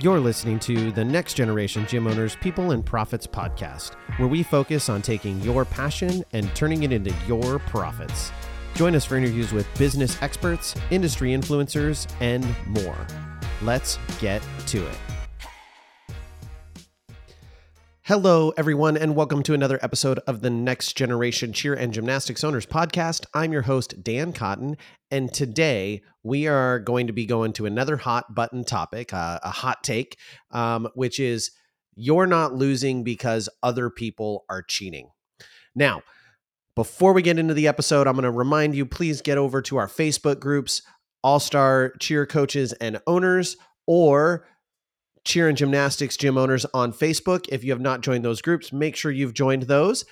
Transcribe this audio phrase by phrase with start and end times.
[0.00, 4.88] You're listening to the Next Generation Gym Owners People and Profits podcast, where we focus
[4.88, 8.32] on taking your passion and turning it into your profits.
[8.74, 13.06] Join us for interviews with business experts, industry influencers, and more.
[13.62, 14.96] Let's get to it.
[18.06, 22.66] Hello, everyone, and welcome to another episode of the Next Generation Cheer and Gymnastics Owners
[22.66, 23.24] podcast.
[23.32, 24.76] I'm your host, Dan Cotton,
[25.10, 29.48] and today we are going to be going to another hot button topic, uh, a
[29.48, 30.18] hot take,
[30.50, 31.52] um, which is
[31.94, 35.08] you're not losing because other people are cheating.
[35.74, 36.02] Now,
[36.76, 39.78] before we get into the episode, I'm going to remind you please get over to
[39.78, 40.82] our Facebook groups,
[41.22, 44.44] All Star Cheer Coaches and Owners, or
[45.24, 47.46] cheer and gymnastics gym owners on Facebook.
[47.48, 50.04] If you have not joined those groups, make sure you've joined those.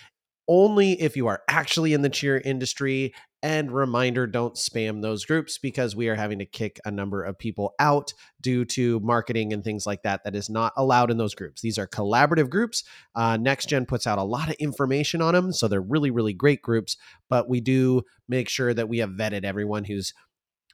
[0.49, 3.15] Only if you are actually in the cheer industry.
[3.45, 7.37] And reminder don't spam those groups because we are having to kick a number of
[7.37, 11.35] people out due to marketing and things like that that is not allowed in those
[11.35, 11.61] groups.
[11.61, 12.85] These are collaborative groups.
[13.17, 15.53] Uh, NextGen puts out a lot of information on them.
[15.53, 16.97] So they're really, really great groups.
[17.29, 20.13] But we do make sure that we have vetted everyone who's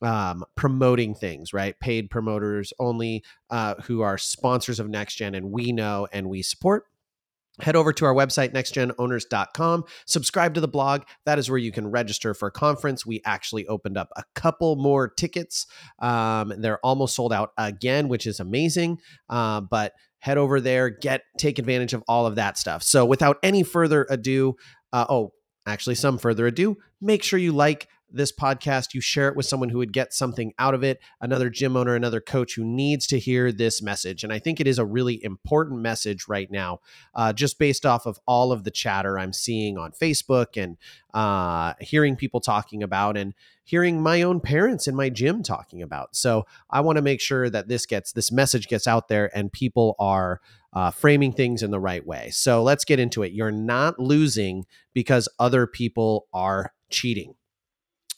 [0.02, 1.78] um, promoting things, right?
[1.80, 6.84] Paid promoters only uh, who are sponsors of NextGen and we know and we support.
[7.60, 9.84] Head over to our website, nextgenowners.com.
[10.06, 11.02] Subscribe to the blog.
[11.26, 13.04] That is where you can register for a conference.
[13.04, 15.66] We actually opened up a couple more tickets.
[15.98, 19.00] Um, they're almost sold out again, which is amazing.
[19.28, 22.84] Uh, but head over there, get take advantage of all of that stuff.
[22.84, 24.54] So, without any further ado,
[24.92, 25.32] uh, oh,
[25.66, 29.68] actually, some further ado, make sure you like, this podcast, you share it with someone
[29.68, 33.18] who would get something out of it, another gym owner, another coach who needs to
[33.18, 34.24] hear this message.
[34.24, 36.80] And I think it is a really important message right now,
[37.14, 40.76] uh, just based off of all of the chatter I'm seeing on Facebook and
[41.14, 43.34] uh, hearing people talking about and
[43.64, 46.16] hearing my own parents in my gym talking about.
[46.16, 49.52] So I want to make sure that this gets this message gets out there and
[49.52, 50.40] people are
[50.72, 52.30] uh, framing things in the right way.
[52.30, 53.32] So let's get into it.
[53.32, 57.34] You're not losing because other people are cheating.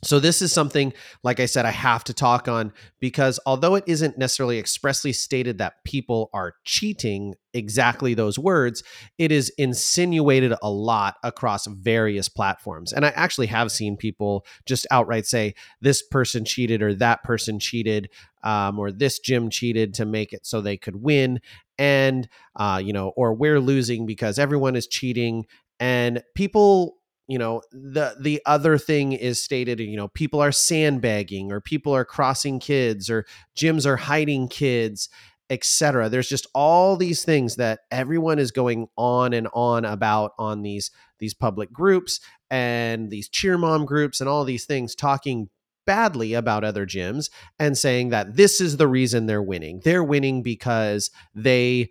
[0.02, 3.84] So, this is something, like I said, I have to talk on because although it
[3.86, 8.82] isn't necessarily expressly stated that people are cheating exactly those words,
[9.18, 12.92] it is insinuated a lot across various platforms.
[12.92, 17.58] And I actually have seen people just outright say, this person cheated or that person
[17.58, 18.08] cheated
[18.42, 21.40] um, or this gym cheated to make it so they could win.
[21.78, 25.46] And, uh, you know, or we're losing because everyone is cheating.
[25.78, 26.99] And people
[27.30, 31.94] you know the the other thing is stated you know people are sandbagging or people
[31.94, 33.24] are crossing kids or
[33.56, 35.08] gyms are hiding kids
[35.48, 40.62] etc there's just all these things that everyone is going on and on about on
[40.62, 40.90] these
[41.20, 42.20] these public groups
[42.50, 45.48] and these cheer mom groups and all these things talking
[45.86, 49.80] badly about other gyms and saying that this is the reason they're winning.
[49.82, 51.90] They're winning because they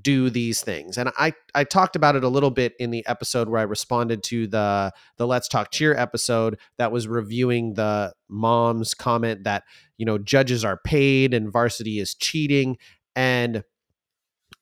[0.00, 0.98] do these things.
[0.98, 4.22] And i i talked about it a little bit in the episode where i responded
[4.24, 9.64] to the the let's talk cheer episode that was reviewing the mom's comment that
[9.96, 12.76] you know judges are paid and varsity is cheating.
[13.14, 13.62] And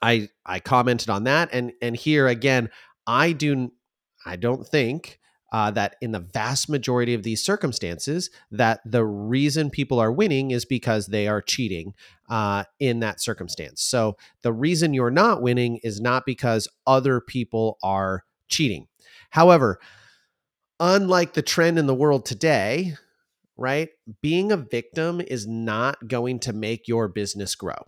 [0.00, 1.48] i i commented on that.
[1.52, 2.70] And and here again
[3.06, 3.72] i do
[4.26, 5.18] i don't think
[5.52, 10.50] uh, that in the vast majority of these circumstances that the reason people are winning
[10.50, 11.94] is because they are cheating
[12.28, 13.82] uh, in that circumstance.
[13.82, 18.88] So the reason you're not winning is not because other people are cheating.
[19.30, 19.78] However
[20.82, 22.94] unlike the trend in the world today
[23.56, 27.86] right being a victim is not going to make your business grow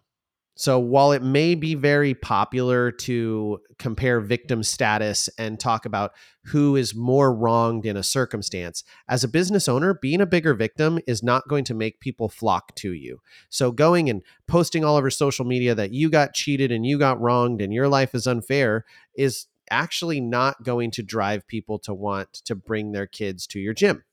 [0.57, 6.13] so while it may be very popular to compare victim status and talk about
[6.45, 11.01] who is more wronged in a circumstance, as a business owner, being a bigger victim
[11.07, 13.21] is not going to make people flock to you.
[13.49, 17.21] So going and posting all over social media that you got cheated and you got
[17.21, 18.85] wronged and your life is unfair
[19.17, 23.75] is actually not going to drive people to want to bring their kids to your
[23.75, 24.05] gym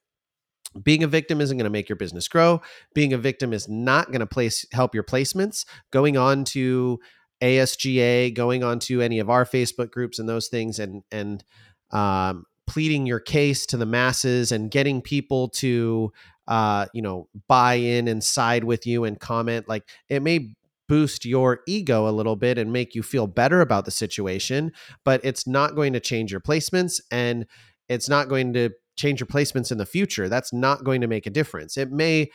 [0.83, 2.61] being a victim isn't going to make your business grow.
[2.93, 5.65] Being a victim is not going to place help your placements.
[5.91, 6.99] Going on to
[7.41, 11.43] asga going on to any of our facebook groups and those things and and
[11.91, 16.11] um, pleading your case to the masses and getting people to
[16.47, 20.53] uh, you know buy in and side with you and comment like it may
[20.87, 24.71] boost your ego a little bit and make you feel better about the situation
[25.03, 27.45] but it's not going to change your placements and
[27.87, 28.69] it's not going to
[29.01, 31.77] change your placements in the future, that's not going to make a difference.
[31.77, 32.29] It may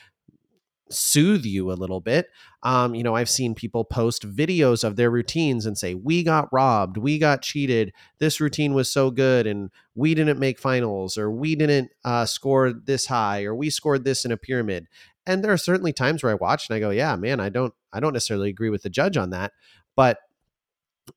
[0.91, 2.29] soothe you a little bit.
[2.63, 6.49] Um, you know, I've seen people post videos of their routines and say, We got
[6.53, 11.31] robbed, we got cheated, this routine was so good, and we didn't make finals, or
[11.31, 14.87] we didn't uh, score this high, or we scored this in a pyramid.
[15.27, 17.75] And there are certainly times where I watch and I go, yeah, man, I don't
[17.93, 19.53] I don't necessarily agree with the judge on that.
[19.97, 20.19] But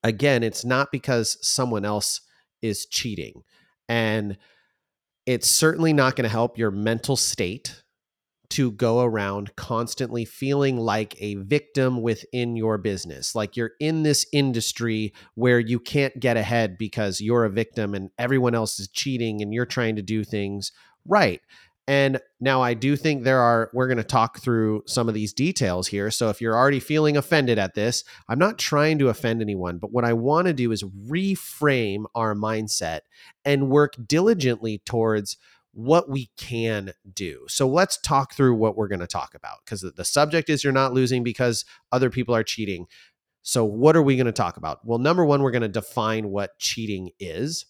[0.04, 2.22] again, it's not because someone else
[2.62, 3.44] is cheating.
[3.88, 4.38] And
[5.30, 7.84] it's certainly not going to help your mental state
[8.50, 13.36] to go around constantly feeling like a victim within your business.
[13.36, 18.10] Like you're in this industry where you can't get ahead because you're a victim and
[18.18, 20.72] everyone else is cheating and you're trying to do things
[21.06, 21.42] right.
[21.90, 25.34] And now I do think there are, we're going to talk through some of these
[25.34, 26.12] details here.
[26.12, 29.92] So if you're already feeling offended at this, I'm not trying to offend anyone, but
[29.92, 33.00] what I want to do is reframe our mindset
[33.44, 35.38] and work diligently towards
[35.72, 37.46] what we can do.
[37.48, 40.72] So let's talk through what we're going to talk about because the subject is you're
[40.72, 42.86] not losing because other people are cheating.
[43.42, 44.86] So, what are we going to talk about?
[44.86, 47.66] Well, number one, we're going to define what cheating is.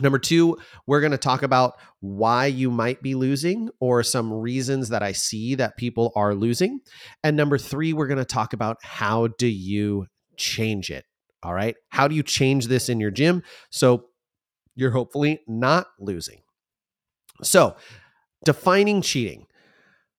[0.00, 0.56] Number two,
[0.86, 5.12] we're going to talk about why you might be losing or some reasons that I
[5.12, 6.80] see that people are losing.
[7.24, 10.06] And number three, we're going to talk about how do you
[10.36, 11.04] change it?
[11.42, 11.74] All right.
[11.88, 14.06] How do you change this in your gym so
[14.76, 16.42] you're hopefully not losing?
[17.42, 17.76] So,
[18.44, 19.46] defining cheating.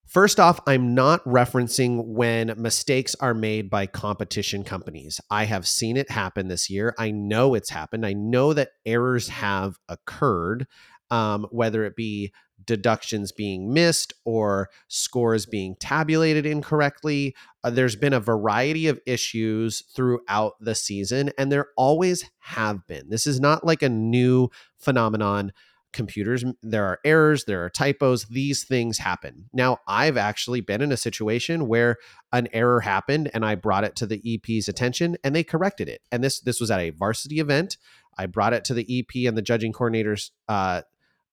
[0.09, 5.21] First off, I'm not referencing when mistakes are made by competition companies.
[5.29, 6.95] I have seen it happen this year.
[6.97, 8.07] I know it's happened.
[8.07, 10.65] I know that errors have occurred,
[11.11, 12.33] um, whether it be
[12.65, 17.35] deductions being missed or scores being tabulated incorrectly.
[17.63, 23.09] Uh, there's been a variety of issues throughout the season, and there always have been.
[23.09, 25.53] This is not like a new phenomenon
[25.91, 29.49] computers there are errors there are typos these things happen.
[29.53, 31.97] Now i've actually been in a situation where
[32.31, 36.01] an error happened and i brought it to the ep's attention and they corrected it.
[36.11, 37.77] And this this was at a varsity event.
[38.17, 40.81] I brought it to the ep and the judging coordinator's uh,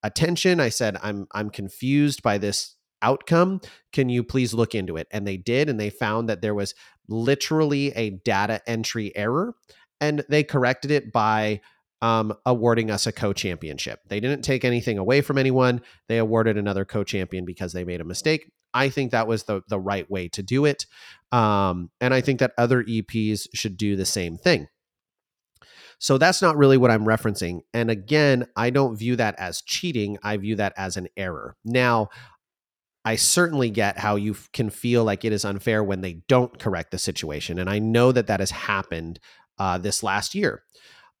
[0.03, 0.59] attention.
[0.59, 3.61] I said i'm i'm confused by this outcome.
[3.93, 5.07] Can you please look into it?
[5.11, 6.73] And they did and they found that there was
[7.07, 9.55] literally a data entry error
[9.99, 11.61] and they corrected it by
[12.01, 13.99] um, awarding us a co-championship.
[14.07, 15.81] They didn't take anything away from anyone.
[16.07, 18.51] They awarded another co-champion because they made a mistake.
[18.73, 20.85] I think that was the the right way to do it,
[21.31, 24.67] um, and I think that other EPs should do the same thing.
[25.99, 27.61] So that's not really what I'm referencing.
[27.73, 30.19] And again, I don't view that as cheating.
[30.21, 31.55] I view that as an error.
[31.65, 32.09] Now,
[33.03, 36.91] I certainly get how you can feel like it is unfair when they don't correct
[36.91, 39.19] the situation, and I know that that has happened
[39.57, 40.63] uh, this last year.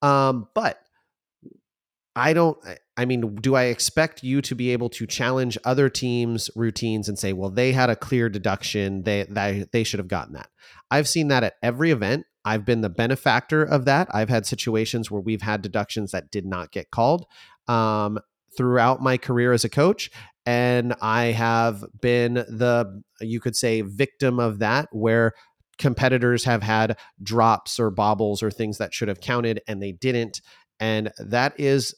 [0.01, 0.79] Um, but
[2.15, 2.57] I don't,
[2.97, 7.17] I mean, do I expect you to be able to challenge other teams' routines and
[7.17, 10.49] say, well, they had a clear deduction, they, they, they should have gotten that?
[10.89, 12.25] I've seen that at every event.
[12.43, 14.07] I've been the benefactor of that.
[14.11, 17.25] I've had situations where we've had deductions that did not get called
[17.67, 18.17] um,
[18.57, 20.09] throughout my career as a coach.
[20.45, 25.33] And I have been the, you could say, victim of that, where
[25.77, 30.41] competitors have had drops or bobbles or things that should have counted and they didn't.
[30.79, 31.95] And that is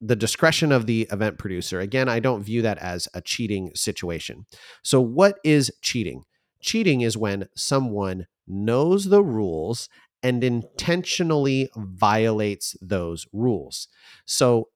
[0.00, 1.80] the discretion of the event producer.
[1.80, 4.46] Again, I don't view that as a cheating situation.
[4.82, 6.24] So, what is cheating?
[6.60, 9.88] Cheating is when someone knows the rules
[10.22, 13.88] and intentionally violates those rules.
[14.24, 14.68] So,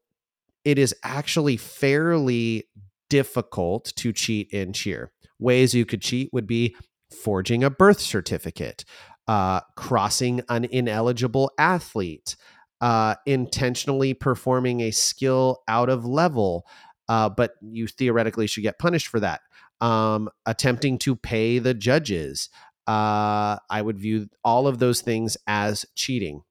[0.65, 2.69] it is actually fairly
[3.09, 5.13] difficult to cheat in cheer.
[5.39, 6.75] Ways you could cheat would be
[7.13, 8.85] forging a birth certificate,
[9.29, 12.37] uh, crossing an ineligible athlete,
[12.81, 16.67] uh, intentionally performing a skill out of level,
[17.09, 19.41] uh, but you theoretically should get punished for that.
[19.81, 22.49] Um, attempting to pay the judges.
[22.87, 26.43] Uh, I would view all of those things as cheating.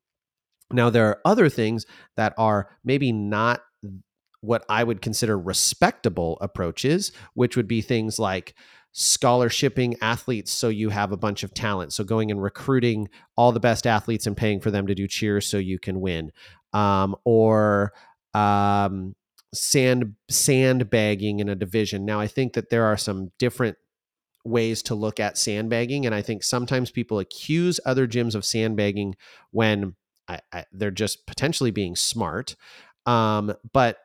[0.71, 3.61] Now, there are other things that are maybe not
[4.41, 8.55] what I would consider respectable approaches, which would be things like
[8.93, 11.93] scholarshiping athletes so you have a bunch of talent.
[11.93, 15.47] So going and recruiting all the best athletes and paying for them to do cheers
[15.47, 16.31] so you can win.
[16.73, 17.93] Um, or
[18.33, 19.15] um,
[19.53, 22.05] sand sandbagging in a division.
[22.05, 23.77] Now I think that there are some different
[24.43, 29.15] ways to look at sandbagging, and I think sometimes people accuse other gyms of sandbagging
[29.51, 29.95] when
[30.27, 32.55] I, I, they're just potentially being smart.
[33.05, 33.97] Um, but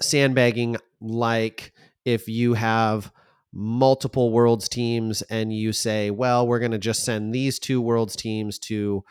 [0.00, 1.72] sandbagging, like
[2.04, 3.12] if you have
[3.52, 8.16] multiple worlds teams and you say, well, we're going to just send these two worlds
[8.16, 9.04] teams to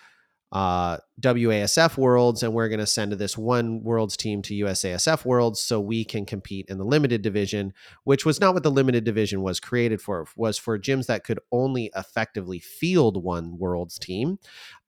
[0.52, 5.62] uh, IASF worlds and we're going to send this one worlds team to USASF worlds
[5.62, 9.42] so we can compete in the limited division, which was not what the limited division
[9.42, 14.40] was created for, was for gyms that could only effectively field one worlds team.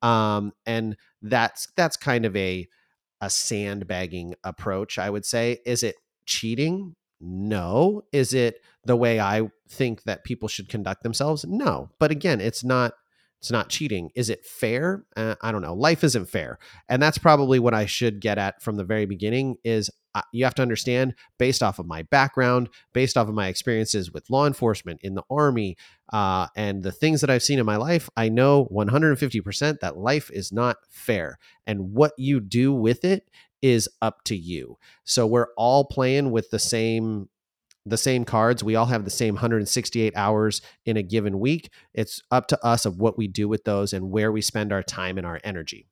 [0.02, 2.68] Um, and that's, that's kind of a,
[3.22, 5.60] a sandbagging approach, I would say.
[5.66, 5.96] Is it
[6.26, 6.96] cheating?
[7.22, 8.04] No.
[8.12, 11.46] Is it the way I think that people should conduct themselves?
[11.48, 11.90] No.
[12.00, 12.94] But again, it's not
[13.44, 14.10] it's not cheating.
[14.16, 15.04] Is it fair?
[15.18, 15.74] Uh, I don't know.
[15.74, 16.60] Life isn't fair.
[16.88, 20.46] And that's probably what I should get at from the very beginning is uh, you
[20.46, 24.48] have to understand based off of my background, based off of my experiences with law
[24.48, 25.76] enforcement in the army,
[26.14, 30.32] uh, and the things that I've seen in my life, I know 150% that life
[30.32, 31.38] is not fair.
[31.68, 33.30] And what you do with it
[33.62, 34.78] is up to you.
[35.04, 37.28] So we're all playing with the same
[37.86, 38.64] the same cards.
[38.64, 41.70] We all have the same 168 hours in a given week.
[41.94, 44.84] It's up to us of what we do with those and where we spend our
[44.84, 45.88] time and our energy.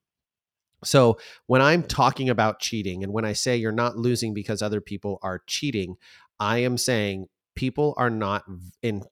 [0.83, 4.81] So, when I'm talking about cheating and when I say you're not losing because other
[4.81, 5.95] people are cheating,
[6.39, 8.43] I am saying people are not
[8.81, 9.03] in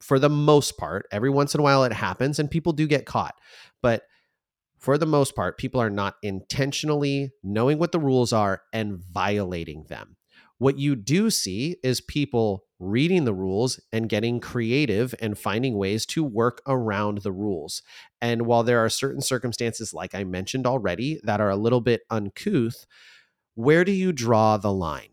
[0.00, 1.06] for the most part.
[1.12, 3.34] Every once in a while it happens and people do get caught.
[3.82, 4.02] But
[4.78, 9.84] for the most part, people are not intentionally knowing what the rules are and violating
[9.88, 10.16] them.
[10.60, 16.04] What you do see is people reading the rules and getting creative and finding ways
[16.04, 17.82] to work around the rules.
[18.20, 22.02] And while there are certain circumstances, like I mentioned already, that are a little bit
[22.10, 22.84] uncouth,
[23.54, 25.08] where do you draw the line?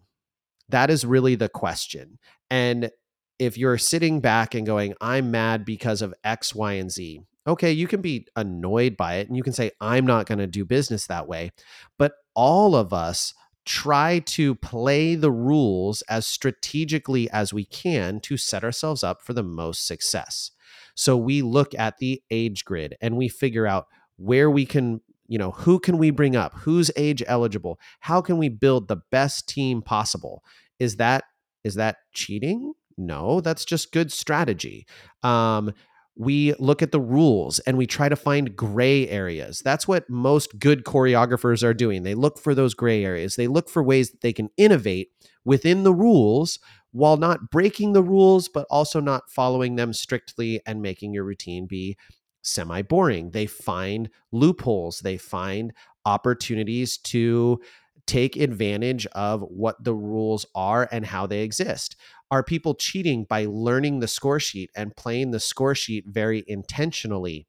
[0.68, 2.20] That is really the question.
[2.52, 2.92] And
[3.40, 7.72] if you're sitting back and going, I'm mad because of X, Y, and Z, okay,
[7.72, 10.66] you can be annoyed by it and you can say, I'm not going to do
[10.66, 11.52] business that way.
[11.98, 13.34] But all of us
[13.68, 19.34] try to play the rules as strategically as we can to set ourselves up for
[19.34, 20.52] the most success.
[20.96, 25.38] So we look at the age grid and we figure out where we can, you
[25.38, 26.54] know, who can we bring up?
[26.56, 27.78] Who's age eligible?
[28.00, 30.44] How can we build the best team possible?
[30.80, 31.26] Is that
[31.64, 32.74] is that cheating?
[32.98, 34.88] No, that's just good strategy.
[35.24, 35.74] Um,
[36.18, 39.60] we look at the rules and we try to find gray areas.
[39.60, 42.04] That's what most good choreographers are doing.
[42.04, 43.36] They look for those gray areas.
[43.36, 45.12] They look for ways that they can innovate
[45.46, 46.60] within the rules
[46.92, 51.68] while not breaking the rules, but also not following them strictly and making your routine
[51.68, 51.96] be
[52.42, 53.32] semi boring.
[53.32, 55.72] They find loopholes, they find
[56.06, 57.60] opportunities to
[58.08, 61.96] take advantage of what the rules are and how they exist.
[62.32, 67.48] Are people cheating by learning the score sheet and playing the score sheet very intentionally?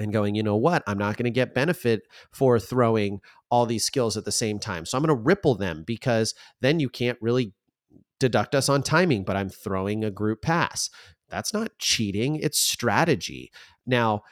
[0.00, 0.82] and going, you know what?
[0.86, 3.20] I'm not going to get benefit for throwing
[3.50, 4.84] all these skills at the same time.
[4.84, 7.52] So I'm going to ripple them because then you can't really
[8.20, 10.90] deduct us on timing, but I'm throwing a group pass.
[11.28, 13.50] That's not cheating, it's strategy.
[13.86, 14.22] Now,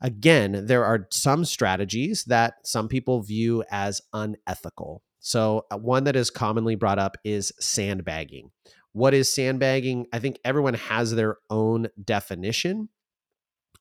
[0.00, 5.02] again, there are some strategies that some people view as unethical.
[5.20, 8.50] So, uh, one that is commonly brought up is sandbagging.
[8.92, 10.06] What is sandbagging?
[10.12, 12.88] I think everyone has their own definition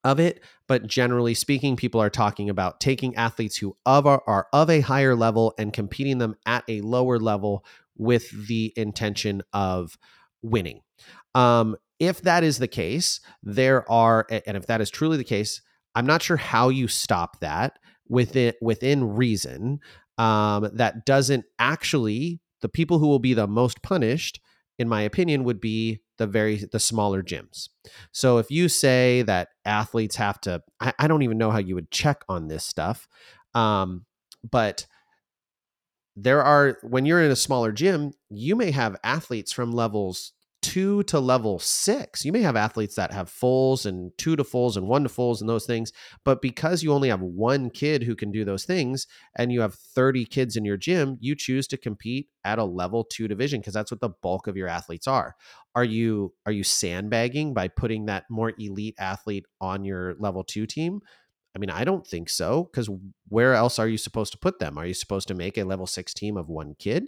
[0.04, 4.48] of it, but generally speaking, people are talking about taking athletes who of are, are
[4.54, 7.66] of a higher level and competing them at a lower level
[7.98, 9.98] with the intention of
[10.42, 10.82] winning.
[11.36, 15.62] Um, if that is the case, there are, and if that is truly the case,
[15.98, 17.74] I'm not sure how you stop that
[18.08, 19.80] within within reason.
[20.18, 24.40] Um, that doesn't actually the people who will be the most punished
[24.80, 27.70] in my opinion, would be the very the smaller gyms.
[28.12, 31.76] So if you say that athletes have to, I, I don't even know how you
[31.76, 33.08] would check on this stuff,
[33.54, 34.06] um,
[34.50, 34.86] but
[36.16, 40.34] there are when you're in a smaller gym, you may have athletes from levels
[40.68, 42.26] two to level six.
[42.26, 45.40] You may have athletes that have fulls and two to fulls and one to fulls
[45.40, 45.94] and those things.
[46.26, 49.08] But because you only have one kid who can do those things
[49.38, 53.06] and you have 30 kids in your gym, you choose to compete at a level
[53.06, 55.36] two division because that's what the bulk of your athletes are.
[55.74, 60.66] Are you are you sandbagging by putting that more elite athlete on your level two
[60.66, 61.00] team?
[61.56, 62.90] I mean, I don't think so because
[63.30, 64.78] where else are you supposed to put them?
[64.78, 67.08] Are you supposed to make a level six team of one kid?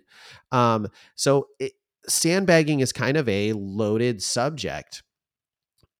[0.51, 1.73] Um, so it,
[2.09, 5.03] sandbagging is kind of a loaded subject.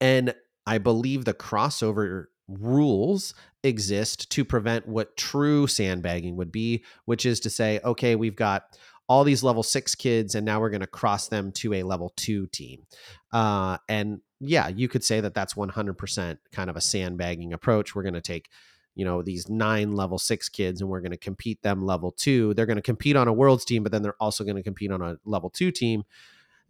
[0.02, 0.34] And
[0.66, 7.40] I believe the crossover rules exist to prevent what true sandbagging would be, which is
[7.42, 8.64] to say, okay, we've got
[9.08, 12.14] all these level six kids, and now we're going to cross them to a level
[12.16, 12.86] two team.
[13.34, 17.96] Uh, and yeah, you could say that that's 100% kind of a sandbagging approach.
[17.96, 18.50] We're going to take
[19.00, 22.54] you know these nine level six kids and we're going to compete them level two.
[22.54, 24.92] They're going to compete on a world's team but then they're also going to compete
[24.92, 26.04] on a level two team.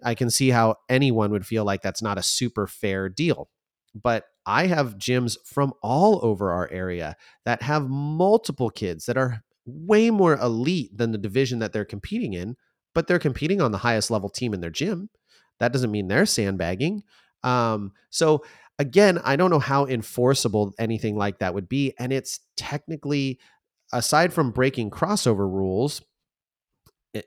[0.03, 3.49] I can see how anyone would feel like that's not a super fair deal.
[3.93, 9.43] But i have gyms from all over our area that have multiple kids that are
[9.65, 12.55] way more elite than the division that they're competing in
[12.93, 15.09] but they're competing on the highest level team in their gym.
[15.59, 17.03] That doesn't mean they're sandbagging.
[17.43, 18.43] Um, so
[18.79, 21.93] again, I don't know how enforceable anything like that would be.
[21.99, 23.39] And it's technically,
[23.93, 26.01] aside from breaking crossover rules,
[27.13, 27.25] it,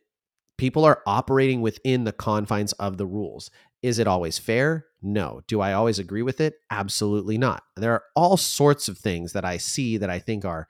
[0.59, 3.51] People are operating within the confines of the rules.
[3.83, 4.87] Is it always fair?
[5.03, 5.43] No.
[5.49, 6.55] Do I always agree with it?
[6.71, 7.65] Absolutely not.
[7.77, 10.69] There are all sorts of things that I see that I think are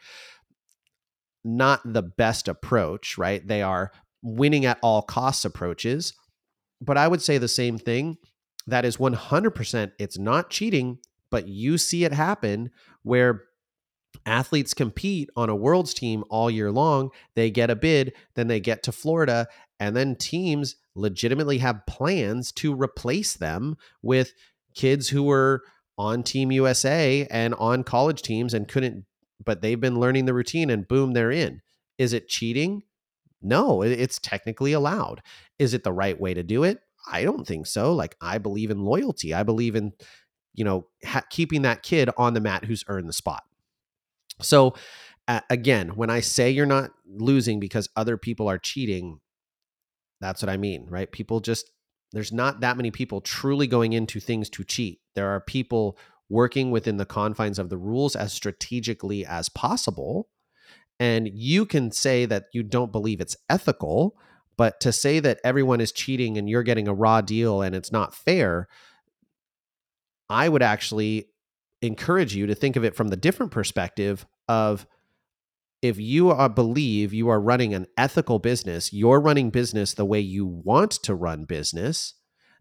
[1.44, 3.46] not the best approach, right?
[3.46, 6.14] They are winning at all costs approaches.
[6.80, 8.16] But I would say the same thing.
[8.66, 10.99] That is 100%, it's not cheating,
[11.31, 12.71] but you see it happen
[13.02, 13.45] where
[14.26, 17.11] athletes compete on a world's team all year long.
[17.35, 19.49] They get a bid, then they get to Florida,
[19.81, 24.33] and then teams legitimately have plans to replace them with
[24.75, 25.62] kids who were
[25.99, 29.04] on Team USA and on college teams and couldn't,
[29.45, 31.61] but they've been learning the routine and boom, they're in.
[31.99, 32.83] Is it cheating?
[33.40, 35.21] No, it's technically allowed.
[35.59, 36.81] Is it the right way to do it?
[37.11, 37.92] I don't think so.
[37.92, 39.35] Like, I believe in loyalty.
[39.35, 39.92] I believe in,
[40.54, 43.42] you know, ha- keeping that kid on the mat who's earned the spot.
[44.40, 44.75] So,
[45.28, 49.21] uh, again, when I say you're not losing because other people are cheating,
[50.21, 51.11] that's what I mean, right?
[51.11, 51.71] People just,
[52.12, 55.00] there's not that many people truly going into things to cheat.
[55.14, 55.97] There are people
[56.28, 60.28] working within the confines of the rules as strategically as possible.
[60.99, 64.16] And you can say that you don't believe it's ethical,
[64.56, 67.92] but to say that everyone is cheating and you're getting a raw deal and it's
[67.92, 68.68] not fair,
[70.28, 71.28] I would actually
[71.80, 74.87] encourage you to think of it from the different perspective of
[75.82, 80.21] if you are, believe you are running an ethical business, you're running business the way
[80.21, 82.14] you want to run business,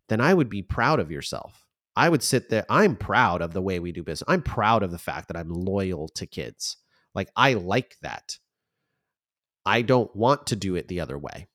[0.09, 1.67] then I would be proud of yourself.
[1.95, 2.65] I would sit there.
[2.69, 4.27] I'm proud of the way we do business.
[4.27, 6.77] I'm proud of the fact that I'm loyal to kids.
[7.13, 8.37] Like, I like that.
[9.65, 11.47] I don't want to do it the other way.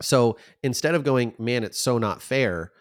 [0.00, 2.72] So instead of going, man, it's so not fair,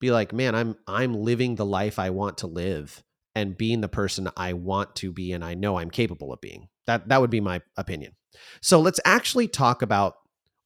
[0.00, 3.02] be like, man, I'm I'm living the life I want to live
[3.34, 6.68] and being the person I want to be and I know I'm capable of being.
[6.86, 8.12] That that would be my opinion.
[8.60, 10.16] So let's actually talk about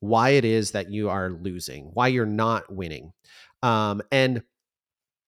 [0.01, 3.13] why it is that you are losing, why you're not winning.
[3.63, 4.43] Um, and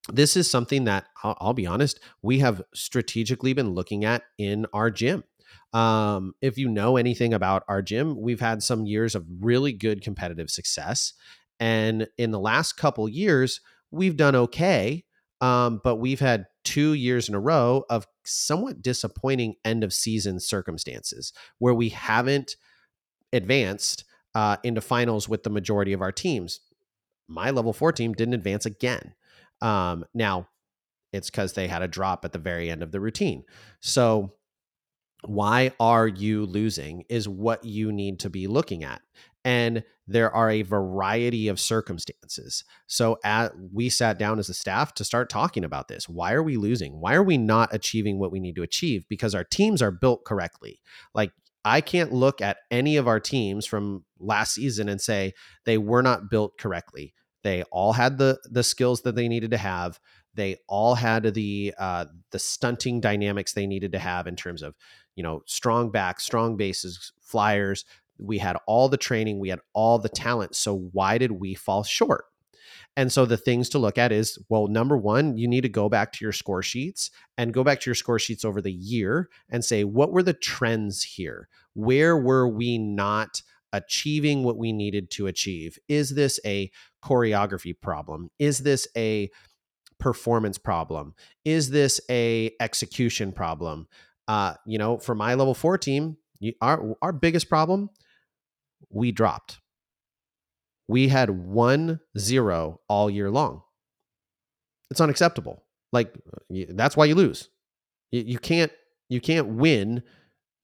[0.09, 4.67] this is something that I'll, I'll, be honest, we have strategically been looking at in
[4.73, 5.25] our gym.
[5.73, 10.03] Um, if you know anything about our gym, we've had some years of really good
[10.03, 11.15] competitive success.
[11.59, 15.05] And in the last couple years, we've done okay.
[15.41, 20.39] Um, but we've had two years in a row of somewhat disappointing end of season
[20.39, 22.57] circumstances where we haven't
[23.33, 24.05] advanced
[24.35, 26.61] uh, into finals with the majority of our teams.
[27.29, 29.15] My level four team didn't advance again.
[29.61, 30.49] Um, now,
[31.13, 33.45] it's because they had a drop at the very end of the routine.
[33.81, 34.35] So,
[35.25, 39.01] why are you losing is what you need to be looking at
[39.45, 42.65] and there are a variety of circumstances.
[42.87, 46.09] So at, we sat down as a staff to start talking about this.
[46.09, 47.01] Why are we losing?
[47.01, 49.05] Why are we not achieving what we need to achieve?
[49.09, 50.81] Because our teams are built correctly.
[51.15, 51.33] Like
[51.65, 55.33] I can't look at any of our teams from last season and say
[55.65, 57.15] they were not built correctly.
[57.43, 59.99] They all had the the skills that they needed to have.
[60.35, 64.75] They all had the uh, the stunting dynamics they needed to have in terms of
[65.17, 67.85] you know strong backs, strong bases, flyers,
[68.19, 70.55] we had all the training, we had all the talent.
[70.55, 72.25] So why did we fall short?
[72.97, 75.89] And so the things to look at is well, number one, you need to go
[75.89, 79.29] back to your score sheets and go back to your score sheets over the year
[79.49, 81.49] and say, what were the trends here?
[81.75, 85.79] Where were we not achieving what we needed to achieve?
[85.89, 86.71] Is this a
[87.03, 88.31] choreography problem?
[88.39, 89.31] Is this a
[89.99, 91.15] performance problem?
[91.45, 93.87] Is this a execution problem?
[94.29, 96.17] Uh, you know, for my level four team,
[96.61, 97.91] our our biggest problem
[98.91, 99.61] we dropped.
[100.89, 103.63] We had one zero all year long.
[104.91, 105.65] It's unacceptable.
[105.93, 106.15] Like
[106.51, 107.49] that's why you lose.
[108.11, 108.73] You, you can't
[109.09, 110.03] you can't win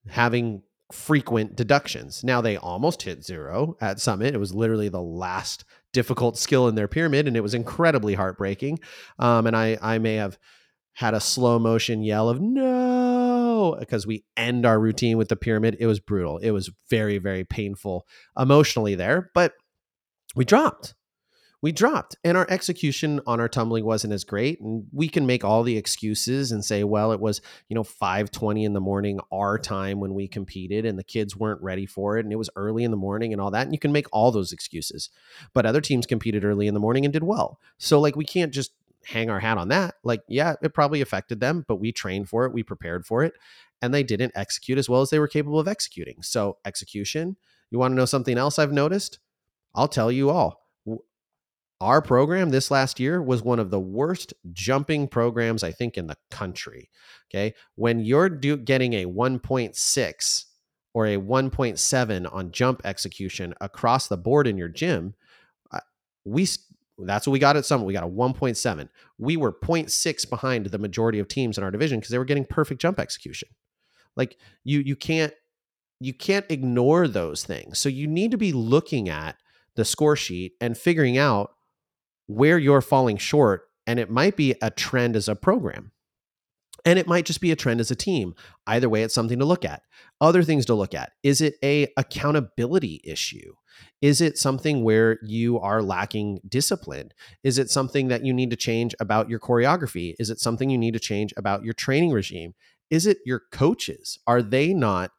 [0.08, 2.24] having frequent deductions.
[2.24, 4.34] Now they almost hit zero at Summit.
[4.34, 8.80] It was literally the last difficult skill in their pyramid, and it was incredibly heartbreaking.
[9.18, 10.38] Um, and I I may have
[10.94, 13.17] had a slow motion yell of no
[13.78, 15.76] because we end our routine with the pyramid.
[15.80, 16.38] It was brutal.
[16.38, 18.06] It was very, very painful
[18.38, 19.52] emotionally there, but
[20.34, 20.94] we dropped.
[21.60, 24.60] We dropped, and our execution on our tumbling wasn't as great.
[24.60, 28.64] And we can make all the excuses and say, well, it was, you know, 520
[28.64, 32.24] in the morning, our time when we competed, and the kids weren't ready for it.
[32.24, 33.66] And it was early in the morning and all that.
[33.66, 35.10] And you can make all those excuses.
[35.52, 37.58] But other teams competed early in the morning and did well.
[37.76, 38.70] So, like, we can't just
[39.08, 39.94] hang our hat on that.
[40.04, 43.34] Like, yeah, it probably affected them, but we trained for it, we prepared for it,
[43.80, 46.22] and they didn't execute as well as they were capable of executing.
[46.22, 47.36] So, execution,
[47.70, 49.18] you want to know something else I've noticed?
[49.74, 50.66] I'll tell you all.
[51.80, 56.08] Our program this last year was one of the worst jumping programs, I think, in
[56.08, 56.90] the country.
[57.30, 57.54] Okay.
[57.76, 60.44] When you're do- getting a 1.6
[60.92, 65.14] or a 1.7 on jump execution across the board in your gym,
[66.24, 66.46] we
[67.06, 67.84] that's what we got at Summit.
[67.84, 68.88] We got a 1.7.
[69.18, 72.44] We were 0.6 behind the majority of teams in our division because they were getting
[72.44, 73.48] perfect jump execution.
[74.16, 75.32] Like you you can't
[76.00, 77.78] you can't ignore those things.
[77.78, 79.37] So you need to be looking at
[79.76, 81.52] the score sheet and figuring out
[82.26, 85.92] where you're falling short and it might be a trend as a program.
[86.88, 88.35] And it might just be a trend as a team.
[88.66, 89.83] Either way, it's something to look at.
[90.22, 91.12] Other things to look at.
[91.22, 93.53] Is it a accountability issue?
[94.01, 97.11] Is it something where you are lacking discipline?
[97.44, 100.14] Is it something that you need to change about your choreography?
[100.18, 102.55] Is it something you need to change about your training regime?
[102.88, 104.18] Is it your coaches?
[104.27, 105.11] Are they not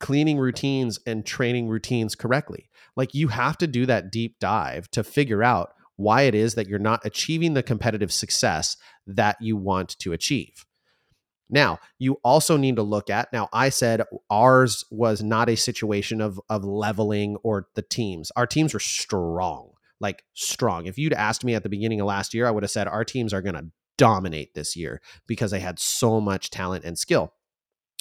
[0.00, 2.68] cleaning routines and training routines correctly?
[2.96, 6.68] Like you have to do that deep dive to figure out why it is that
[6.68, 10.64] you're not achieving the competitive success that you want to achieve.
[11.50, 16.20] Now, you also need to look at now I said ours was not a situation
[16.20, 18.30] of of leveling or the teams.
[18.36, 20.86] Our teams were strong, like strong.
[20.86, 23.04] If you'd asked me at the beginning of last year, I would have said our
[23.04, 27.32] teams are going to dominate this year because they had so much talent and skill.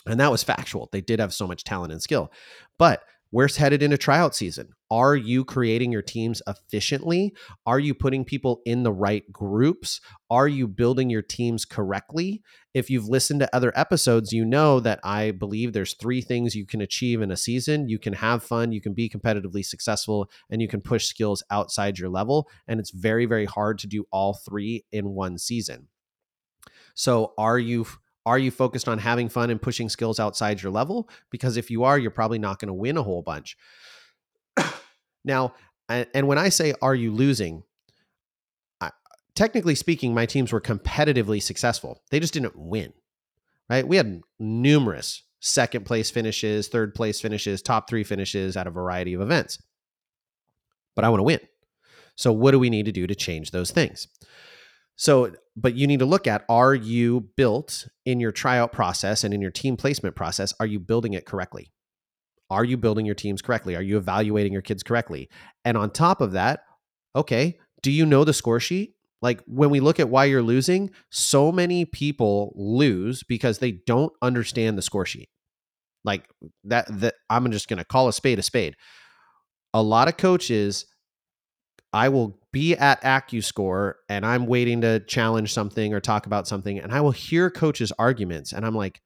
[0.06, 0.90] And that was factual.
[0.92, 2.32] They did have so much talent and skill.
[2.78, 4.70] But Where's headed into tryout season?
[4.90, 7.34] Are you creating your teams efficiently?
[7.66, 10.00] Are you putting people in the right groups?
[10.30, 12.42] Are you building your teams correctly?
[12.74, 16.66] If you've listened to other episodes, you know that I believe there's three things you
[16.66, 17.90] can achieve in a season.
[17.90, 22.00] You can have fun, you can be competitively successful, and you can push skills outside
[22.00, 22.48] your level.
[22.68, 25.88] And it's very, very hard to do all three in one season.
[26.94, 27.86] So, are you
[28.28, 31.10] are you focused on having fun and pushing skills outside your level?
[31.32, 33.58] Because if you are, you're probably not going to win a whole bunch.
[35.26, 35.54] now,
[35.90, 37.64] and when I say, are you losing?
[39.38, 42.02] technically speaking, my teams were competitively successful.
[42.10, 42.92] They just didn't win,
[43.70, 43.88] right?
[43.88, 49.14] We had numerous second place finishes, third place finishes, top three finishes at a variety
[49.14, 49.62] of events.
[50.96, 51.40] But I want to win.
[52.16, 54.08] So, what do we need to do to change those things?
[54.98, 59.34] So, but you need to look at are you built in your tryout process and
[59.34, 61.72] in your team placement process, are you building it correctly?
[62.50, 63.76] Are you building your teams correctly?
[63.76, 65.30] Are you evaluating your kids correctly?
[65.64, 66.62] And on top of that,
[67.16, 68.96] okay, do you know the score sheet?
[69.22, 74.14] Like when we look at why you're losing, so many people lose because they don't
[74.22, 75.30] understand the score sheet.
[76.04, 76.28] Like
[76.64, 78.76] that that I'm just going to call a spade a spade.
[79.74, 80.86] A lot of coaches
[81.94, 86.80] I will be at AccuScore and I'm waiting to challenge something or talk about something,
[86.80, 89.02] and I will hear coaches' arguments, and I'm like,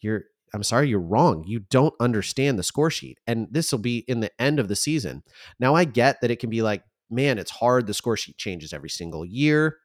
[0.00, 1.44] "You're, I'm sorry, you're wrong.
[1.46, 4.76] You don't understand the score sheet." And this will be in the end of the
[4.76, 5.22] season.
[5.58, 7.86] Now I get that it can be like, man, it's hard.
[7.86, 9.78] The score sheet changes every single year,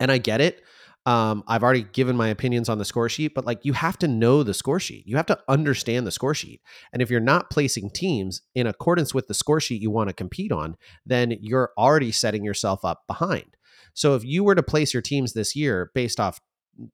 [0.00, 0.62] and I get it.
[1.04, 4.08] Um, I've already given my opinions on the score sheet, but like you have to
[4.08, 5.06] know the score sheet.
[5.06, 6.60] You have to understand the score sheet.
[6.92, 10.14] And if you're not placing teams in accordance with the score sheet you want to
[10.14, 13.56] compete on, then you're already setting yourself up behind.
[13.94, 16.40] So if you were to place your teams this year based off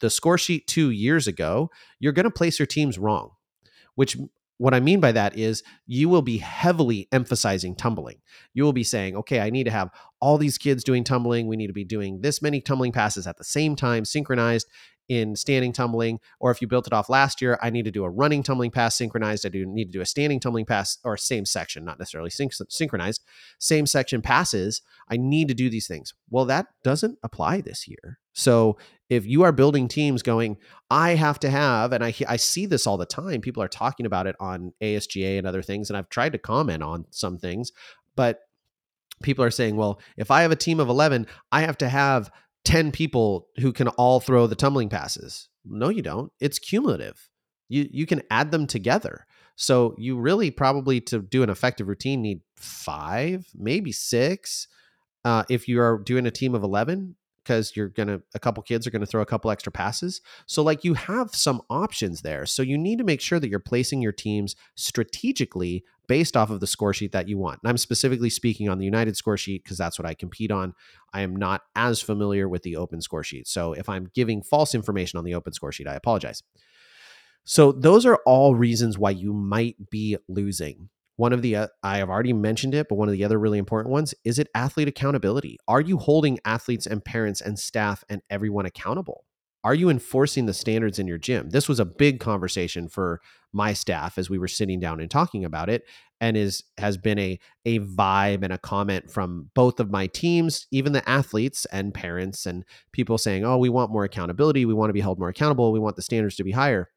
[0.00, 3.32] the score sheet two years ago, you're going to place your teams wrong,
[3.94, 4.16] which
[4.58, 8.20] what I mean by that is you will be heavily emphasizing tumbling.
[8.52, 9.90] You will be saying, okay, I need to have
[10.20, 11.46] all these kids doing tumbling.
[11.46, 14.66] We need to be doing this many tumbling passes at the same time, synchronized
[15.08, 16.20] in standing tumbling.
[16.40, 18.70] Or if you built it off last year, I need to do a running tumbling
[18.70, 19.46] pass synchronized.
[19.46, 22.50] I do need to do a standing tumbling pass or same section, not necessarily syn-
[22.68, 23.24] synchronized,
[23.58, 24.82] same section passes.
[25.08, 26.14] I need to do these things.
[26.30, 28.18] Well, that doesn't apply this year.
[28.32, 30.58] So if you are building teams going,
[30.90, 34.06] I have to have, and I, I see this all the time, people are talking
[34.06, 37.72] about it on ASGA and other things, and I've tried to comment on some things,
[38.14, 38.40] but
[39.22, 42.30] people are saying, well, if I have a team of 11, I have to have
[42.68, 45.48] 10 people who can all throw the tumbling passes.
[45.64, 46.30] No, you don't.
[46.38, 47.30] It's cumulative.
[47.70, 49.24] You you can add them together.
[49.56, 54.68] So you really probably to do an effective routine need five, maybe six.
[55.24, 57.16] Uh, if you are doing a team of 11,
[57.48, 60.20] because you're gonna a couple kids are gonna throw a couple extra passes.
[60.44, 62.44] So like you have some options there.
[62.44, 66.60] So you need to make sure that you're placing your teams strategically based off of
[66.60, 67.60] the score sheet that you want.
[67.62, 70.74] And I'm specifically speaking on the United score sheet because that's what I compete on.
[71.14, 73.48] I am not as familiar with the open score sheet.
[73.48, 76.42] So if I'm giving false information on the open score sheet, I apologize.
[77.44, 80.90] So those are all reasons why you might be losing.
[81.18, 83.58] One of the, uh, I have already mentioned it, but one of the other really
[83.58, 85.58] important ones is it athlete accountability?
[85.68, 89.24] Are you holding athletes and parents and staff and everyone accountable?
[89.64, 91.50] Are you enforcing the standards in your gym?
[91.50, 93.20] This was a big conversation for
[93.52, 95.82] my staff as we were sitting down and talking about it
[96.20, 100.66] and is has been a a vibe and a comment from both of my teams
[100.70, 104.90] even the athletes and parents and people saying oh we want more accountability we want
[104.90, 106.88] to be held more accountable we want the standards to be higher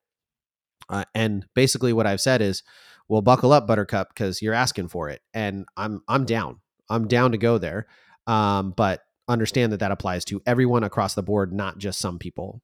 [0.90, 2.64] Uh, and basically, what I've said is,
[3.08, 6.60] well, buckle up, Buttercup, because you're asking for it, and I'm I'm down.
[6.90, 7.88] I'm down to go there.
[8.28, 12.62] Um, but understand that that applies to everyone across the board, not just some people.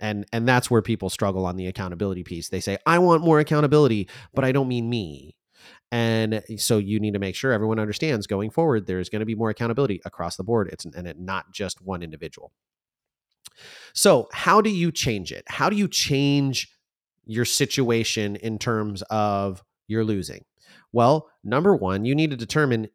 [0.00, 2.48] And and that's where people struggle on the accountability piece.
[2.48, 5.36] They say, "I want more accountability, but I don't mean me."
[5.92, 9.36] And so you need to make sure everyone understands going forward there's going to be
[9.36, 10.68] more accountability across the board.
[10.72, 12.52] It's and it not just one individual.
[13.92, 15.44] So, how do you change it?
[15.46, 16.73] How do you change
[17.26, 20.44] your situation in terms of you're losing?
[20.92, 22.88] Well, number 1, you need to determine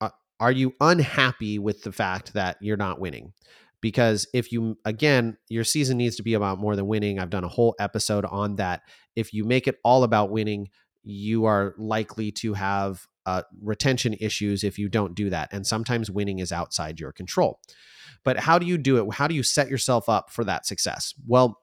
[0.00, 0.10] uh,
[0.40, 3.32] are you unhappy with the fact that you're not winning?
[3.80, 7.18] Because if you, again, your season needs to be about more than winning.
[7.18, 8.82] I've done a whole episode on that.
[9.14, 10.68] If you make it all about winning,
[11.04, 15.50] you are likely to have uh, retention issues if you don't do that.
[15.52, 17.60] And sometimes winning is outside your control.
[18.24, 19.14] But how do you do it?
[19.14, 21.14] How do you set yourself up for that success?
[21.26, 21.58] Well,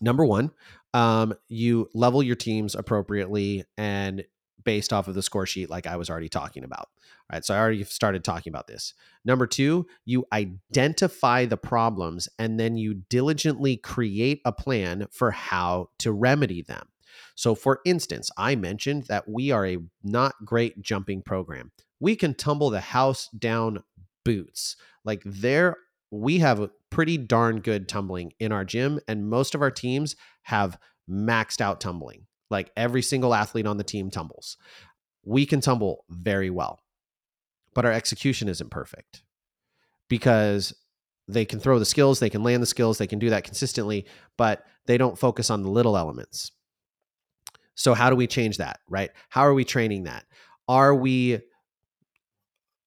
[0.00, 0.50] number one,
[0.96, 4.24] um, you level your teams appropriately and
[4.64, 6.88] based off of the score sheet, like I was already talking about.
[6.88, 7.44] All right.
[7.44, 8.94] So I already started talking about this.
[9.22, 15.90] Number two, you identify the problems and then you diligently create a plan for how
[15.98, 16.88] to remedy them.
[17.34, 21.72] So, for instance, I mentioned that we are a not great jumping program.
[22.00, 23.82] We can tumble the house down
[24.24, 24.76] boots.
[25.04, 25.76] Like there,
[26.10, 30.78] we have pretty darn good tumbling in our gym, and most of our teams have
[31.08, 32.26] maxed out tumbling.
[32.50, 34.56] Like every single athlete on the team tumbles.
[35.24, 36.80] We can tumble very well,
[37.74, 39.24] but our execution isn't perfect
[40.08, 40.72] because
[41.28, 44.06] they can throw the skills, they can land the skills, they can do that consistently,
[44.36, 46.52] but they don't focus on the little elements.
[47.74, 49.10] So how do we change that, right?
[49.28, 50.24] How are we training that?
[50.68, 51.40] Are we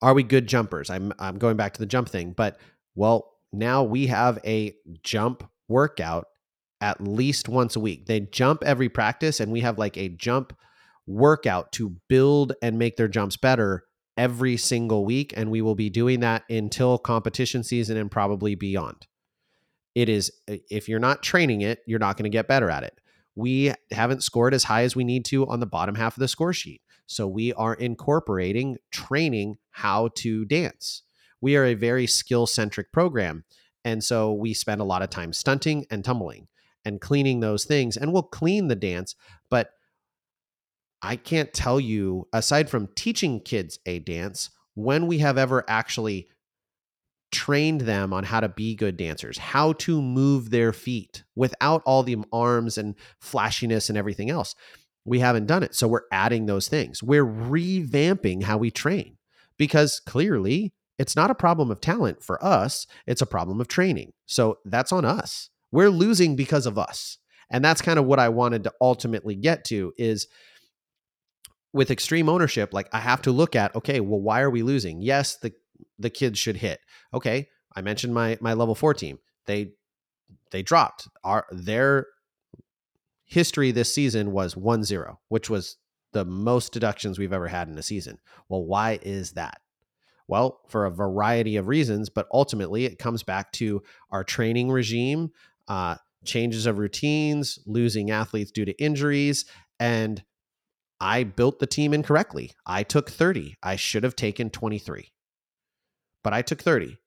[0.02, 0.90] are we good jumpers?
[0.90, 2.58] I'm I'm going back to the jump thing, but
[2.96, 6.28] well, now we have a jump workout
[6.82, 8.06] at least once a week.
[8.06, 10.58] They jump every practice and we have like a jump
[11.08, 13.84] workout to build and make their jumps better
[14.18, 19.08] every single week and we will be doing that until competition season and probably beyond.
[19.96, 23.00] It is if you're not training it, you're not going to get better at it.
[23.36, 26.28] We haven't scored as high as we need to on the bottom half of the
[26.28, 26.82] score sheet.
[27.06, 31.04] So we are incorporating training how to dance.
[31.42, 33.44] We are a very skill centric program.
[33.86, 36.48] And so we spend a lot of time stunting and tumbling
[36.86, 37.98] and cleaning those things.
[37.98, 39.16] And we'll clean the dance,
[39.50, 39.72] but
[41.02, 46.28] I can't tell you, aside from teaching kids a dance, when we have ever actually
[47.32, 52.04] trained them on how to be good dancers, how to move their feet without all
[52.04, 54.56] the arms and flashiness and everything else
[55.10, 55.76] we haven't done it.
[55.76, 57.02] So we're adding those things.
[57.02, 59.18] We're revamping how we train
[59.58, 64.12] because clearly it's not a problem of talent for us, it's a problem of training.
[64.26, 65.50] So that's on us.
[65.72, 67.18] We're losing because of us.
[67.50, 70.28] And that's kind of what I wanted to ultimately get to is
[71.72, 75.02] with extreme ownership like I have to look at okay, well why are we losing?
[75.02, 75.54] Yes, the
[75.98, 76.80] the kids should hit.
[77.14, 79.20] Okay, I mentioned my my level 4 team.
[79.46, 79.72] They
[80.52, 81.08] they dropped.
[81.24, 82.08] Our their
[83.26, 85.78] history this season was 1 0, which was
[86.12, 88.18] the most deductions we've ever had in a season.
[88.48, 89.62] Well, why is that?
[90.30, 95.32] Well, for a variety of reasons, but ultimately it comes back to our training regime,
[95.68, 99.46] uh, changes of routines, losing athletes due to injuries,
[99.80, 100.24] and
[101.02, 102.52] I built the team incorrectly.
[102.64, 103.56] I took 30.
[103.64, 105.12] I should have taken 23,
[106.24, 107.00] but I took 30.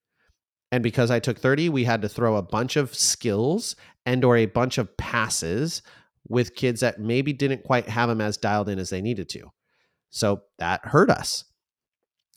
[0.73, 4.37] And because I took 30, we had to throw a bunch of skills and or
[4.37, 5.83] a bunch of passes
[6.27, 9.53] with kids that maybe didn't quite have them as dialed in as they needed to.
[10.11, 11.45] So that hurt us.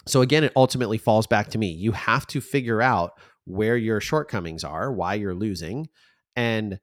[0.07, 1.67] So again, it ultimately falls back to me.
[1.67, 3.13] You have to figure out
[3.45, 5.87] where your shortcomings are, why you're losing,
[6.35, 6.79] and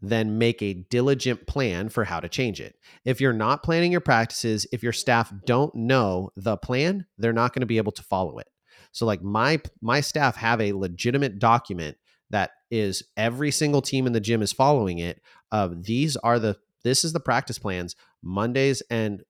[0.00, 2.76] then make a diligent plan for how to change it.
[3.04, 7.54] If you're not planning your practices, if your staff don't know the plan, they're not
[7.54, 8.48] going to be able to follow it.
[8.92, 11.96] So like my my staff have a legitimate document
[12.30, 16.56] that is every single team in the gym is following it of these are the
[16.84, 19.22] this is the practice plans Mondays and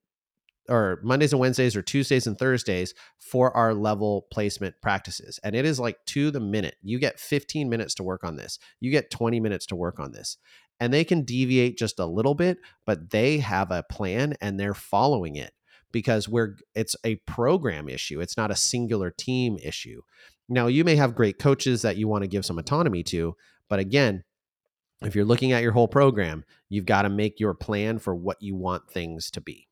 [0.69, 5.39] or Mondays and Wednesdays or Tuesdays and Thursdays for our level placement practices.
[5.43, 6.75] And it is like to the minute.
[6.81, 8.59] You get 15 minutes to work on this.
[8.79, 10.37] You get 20 minutes to work on this.
[10.79, 14.73] And they can deviate just a little bit, but they have a plan and they're
[14.73, 15.53] following it
[15.91, 18.19] because we're it's a program issue.
[18.19, 20.01] It's not a singular team issue.
[20.49, 23.35] Now, you may have great coaches that you want to give some autonomy to,
[23.69, 24.23] but again,
[25.01, 28.41] if you're looking at your whole program, you've got to make your plan for what
[28.41, 29.67] you want things to be.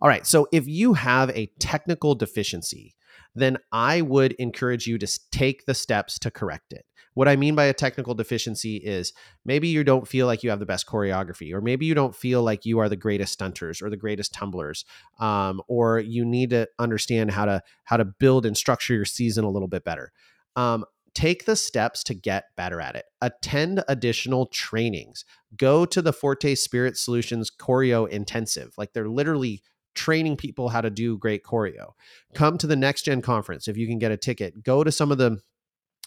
[0.00, 0.26] All right.
[0.26, 2.94] So if you have a technical deficiency
[3.34, 6.84] then I would encourage you to take the steps to correct it.
[7.14, 9.12] What I mean by a technical deficiency is
[9.44, 12.42] maybe you don't feel like you have the best choreography, or maybe you don't feel
[12.42, 14.84] like you are the greatest stunters or the greatest tumblers,
[15.18, 19.44] um, or you need to understand how to how to build and structure your season
[19.44, 20.12] a little bit better.
[20.54, 23.06] Um, take the steps to get better at it.
[23.20, 25.24] Attend additional trainings.
[25.56, 28.72] Go to the Forte Spirit Solutions Choreo Intensive.
[28.78, 29.62] Like they're literally
[29.94, 31.92] training people how to do great choreo.
[32.34, 34.62] Come to the Next Gen conference if you can get a ticket.
[34.62, 35.40] Go to some of the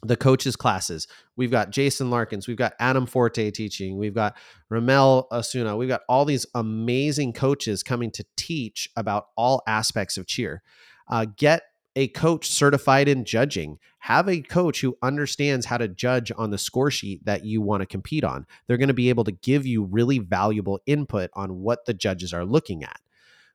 [0.06, 1.08] the coaches classes.
[1.38, 4.36] We've got Jason Larkins, we've got Adam Forte teaching, we've got
[4.70, 10.28] Ramel Asuna, we've got all these amazing coaches coming to teach about all aspects of
[10.28, 10.62] cheer.
[11.08, 11.64] Uh, get
[11.96, 13.78] a coach certified in judging.
[14.00, 17.82] Have a coach who understands how to judge on the score sheet that you want
[17.82, 18.46] to compete on.
[18.68, 22.34] They're going to be able to give you really valuable input on what the judges
[22.34, 23.00] are looking at.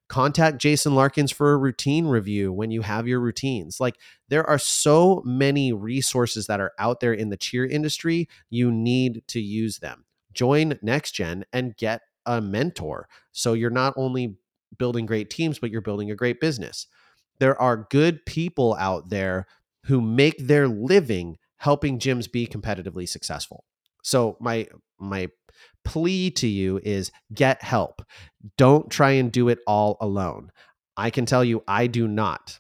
[0.08, 3.78] Contact Jason Larkins for a routine review when you have your routines.
[3.80, 3.96] Like
[4.28, 8.28] there are so many resources that are out there in the cheer industry.
[8.50, 10.04] You need to use them.
[10.32, 13.08] Join Next Gen and get a mentor.
[13.32, 14.36] So you're not only
[14.78, 16.86] building great teams, but you're building a great business
[17.38, 19.46] there are good people out there
[19.86, 23.64] who make their living helping gyms be competitively successful.
[24.02, 24.68] So my
[24.98, 25.28] my
[25.84, 28.02] plea to you is get help.
[28.56, 30.50] Don't try and do it all alone.
[30.96, 32.58] I can tell you I do not.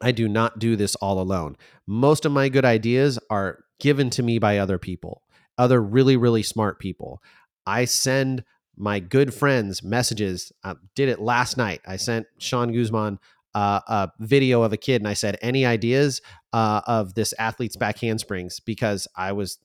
[0.00, 1.56] I do not do this all alone.
[1.86, 5.22] Most of my good ideas are given to me by other people,
[5.58, 7.22] other really really smart people.
[7.66, 8.44] I send
[8.76, 10.50] my good friends messages.
[10.64, 11.80] I did it last night.
[11.86, 13.18] I sent Sean Guzman
[13.54, 16.22] uh, a video of a kid and I said, "Any ideas
[16.52, 19.58] uh, of this athlete's back handsprings?" Because I was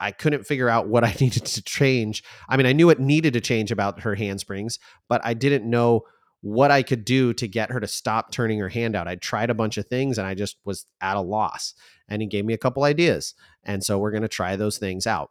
[0.00, 2.22] I couldn't figure out what I needed to change.
[2.48, 6.04] I mean, I knew it needed to change about her handsprings, but I didn't know
[6.40, 9.08] what I could do to get her to stop turning her hand out.
[9.08, 11.74] I tried a bunch of things and I just was at a loss.
[12.08, 13.34] And he gave me a couple ideas.
[13.64, 15.30] And so we're going to try those things out.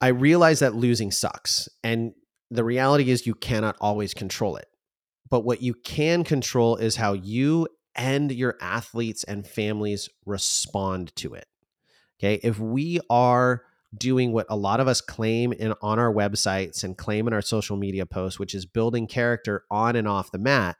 [0.00, 1.68] I realize that losing sucks.
[1.82, 2.12] And
[2.50, 4.66] the reality is you cannot always control it.
[5.30, 11.34] But what you can control is how you and your athletes and families respond to
[11.34, 11.46] it.
[12.24, 12.40] Okay.
[12.42, 13.62] If we are
[13.94, 17.42] doing what a lot of us claim in on our websites and claim in our
[17.42, 20.76] social media posts, which is building character on and off the mat,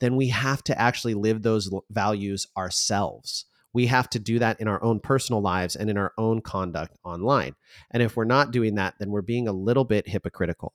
[0.00, 3.46] then we have to actually live those values ourselves.
[3.72, 6.98] We have to do that in our own personal lives and in our own conduct
[7.02, 7.54] online.
[7.90, 10.74] And if we're not doing that, then we're being a little bit hypocritical.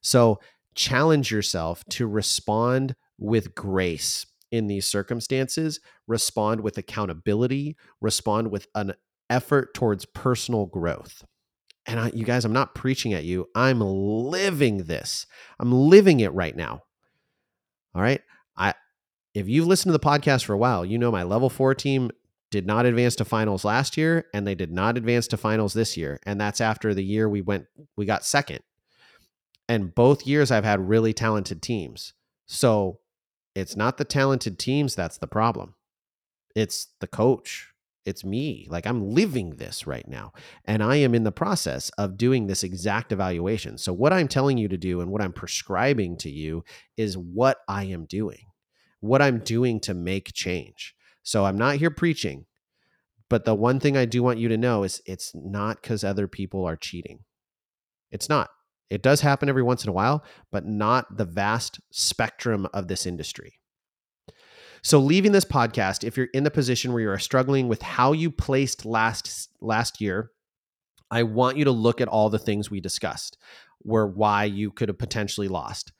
[0.00, 0.40] So
[0.74, 8.94] challenge yourself to respond with grace in these circumstances, respond with accountability, respond with an
[9.30, 11.24] effort towards personal growth.
[11.86, 13.48] And I, you guys, I'm not preaching at you.
[13.54, 15.26] I'm living this.
[15.58, 16.82] I'm living it right now.
[17.94, 18.20] All right.
[18.56, 18.74] I
[19.34, 22.10] if you've listened to the podcast for a while, you know my level 4 team
[22.50, 25.96] did not advance to finals last year and they did not advance to finals this
[25.96, 26.18] year.
[26.24, 27.66] And that's after the year we went
[27.96, 28.60] we got second.
[29.68, 32.12] And both years I've had really talented teams.
[32.46, 32.98] So
[33.54, 35.74] it's not the talented teams that's the problem.
[36.54, 37.69] It's the coach.
[38.06, 38.66] It's me.
[38.70, 40.32] Like I'm living this right now.
[40.64, 43.76] And I am in the process of doing this exact evaluation.
[43.76, 46.64] So, what I'm telling you to do and what I'm prescribing to you
[46.96, 48.46] is what I am doing,
[49.00, 50.94] what I'm doing to make change.
[51.22, 52.46] So, I'm not here preaching,
[53.28, 56.26] but the one thing I do want you to know is it's not because other
[56.26, 57.20] people are cheating.
[58.10, 58.48] It's not.
[58.88, 63.06] It does happen every once in a while, but not the vast spectrum of this
[63.06, 63.59] industry.
[64.82, 68.30] So leaving this podcast, if you're in the position where you're struggling with how you
[68.30, 70.30] placed last last year,
[71.10, 73.36] I want you to look at all the things we discussed,
[73.78, 75.92] where why you could have potentially lost.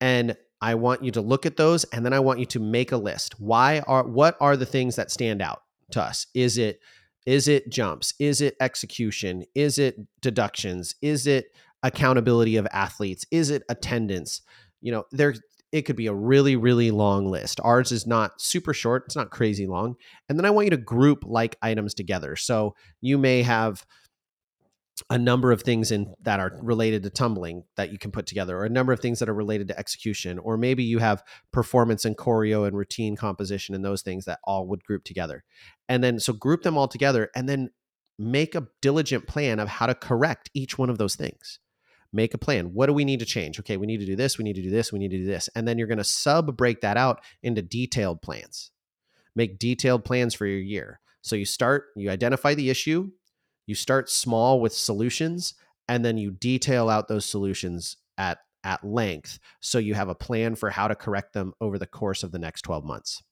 [0.00, 2.92] And I want you to look at those and then I want you to make
[2.92, 3.38] a list.
[3.40, 5.62] Why are what are the things that stand out
[5.92, 6.26] to us?
[6.34, 6.80] Is it
[7.26, 8.14] is it jumps?
[8.18, 9.44] Is it execution?
[9.54, 10.94] Is it deductions?
[11.00, 11.46] Is it
[11.82, 13.24] accountability of athletes?
[13.30, 14.42] Is it attendance?
[14.80, 15.34] You know, there
[15.74, 17.58] it could be a really really long list.
[17.64, 19.96] Ours is not super short, it's not crazy long.
[20.28, 22.36] And then I want you to group like items together.
[22.36, 23.84] So you may have
[25.10, 28.56] a number of things in that are related to tumbling that you can put together
[28.56, 32.04] or a number of things that are related to execution or maybe you have performance
[32.04, 35.42] and choreo and routine composition and those things that all would group together
[35.88, 37.70] and then so group them all together and then
[38.20, 41.58] make a diligent plan of how to correct each one of those things
[42.14, 42.72] make a plan.
[42.72, 43.58] What do we need to change?
[43.60, 45.26] Okay, we need to do this, we need to do this, we need to do
[45.26, 45.48] this.
[45.54, 48.70] And then you're going to sub break that out into detailed plans.
[49.34, 51.00] Make detailed plans for your year.
[51.22, 53.10] So you start, you identify the issue,
[53.66, 55.54] you start small with solutions,
[55.88, 60.54] and then you detail out those solutions at at length so you have a plan
[60.54, 63.22] for how to correct them over the course of the next 12 months.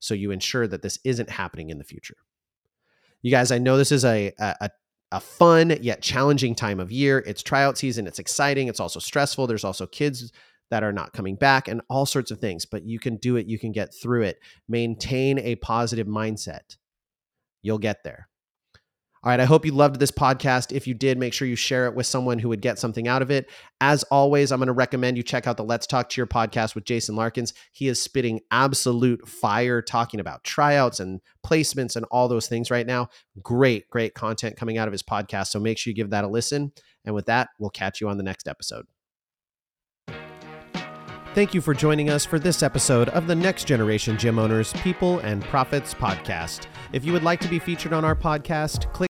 [0.00, 2.16] So you ensure that this isn't happening in the future.
[3.22, 4.70] You guys, I know this is a, a, a
[5.20, 7.22] fun yet challenging time of year.
[7.26, 9.46] It's tryout season, it's exciting, it's also stressful.
[9.46, 10.32] There's also kids
[10.70, 13.46] that are not coming back and all sorts of things, but you can do it,
[13.46, 14.38] you can get through it.
[14.68, 16.76] Maintain a positive mindset.
[17.62, 18.28] You'll get there.
[19.26, 20.70] All right, I hope you loved this podcast.
[20.70, 23.22] If you did, make sure you share it with someone who would get something out
[23.22, 23.50] of it.
[23.80, 26.84] As always, I'm going to recommend you check out the Let's Talk Cheer podcast with
[26.84, 27.52] Jason Larkins.
[27.72, 32.86] He is spitting absolute fire talking about tryouts and placements and all those things right
[32.86, 33.08] now.
[33.42, 35.48] Great, great content coming out of his podcast.
[35.48, 36.70] So make sure you give that a listen.
[37.04, 38.86] And with that, we'll catch you on the next episode.
[41.36, 45.18] Thank you for joining us for this episode of the Next Generation Gym Owners People
[45.18, 46.66] and Profits podcast.
[46.94, 49.04] If you would like to be featured on our podcast, click